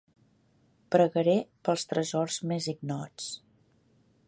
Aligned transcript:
Pregaré 0.95 1.35
pels 1.67 1.85
tresors 1.91 2.41
més 2.53 2.71
ignots. 2.75 3.31